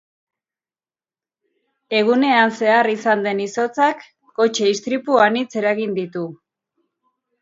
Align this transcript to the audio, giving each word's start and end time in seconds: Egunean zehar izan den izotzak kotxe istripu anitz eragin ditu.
Egunean 1.97 2.55
zehar 2.61 2.89
izan 2.93 3.21
den 3.27 3.43
izotzak 3.45 4.01
kotxe 4.41 4.73
istripu 4.77 5.23
anitz 5.27 5.49
eragin 5.63 5.97
ditu. 6.01 6.25